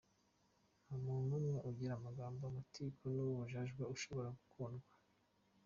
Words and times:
Nta 0.83 0.95
muntu 1.05 1.25
n’umwe 1.43 1.57
ugira 1.69 1.93
amagambo, 1.95 2.41
amatiku 2.45 3.03
n’ubujajwa 3.15 3.83
ushobora 3.95 4.29
gukundwa. 4.39 4.87